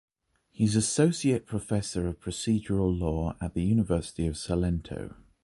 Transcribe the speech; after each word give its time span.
He’s 0.49 0.75
associate 0.75 1.45
professor 1.45 2.07
of 2.07 2.19
procedural 2.19 2.97
law 2.99 3.35
at 3.39 3.53
the 3.53 3.61
University 3.61 4.25
of 4.25 4.33
Salento. 4.33 5.13